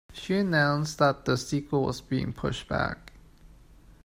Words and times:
She 0.13 0.35
announced 0.35 0.97
that 0.97 1.25
the 1.25 1.37
sequel 1.37 1.83
was 1.85 2.01
being 2.01 2.33
pushed 2.33 2.67
back. 2.67 3.11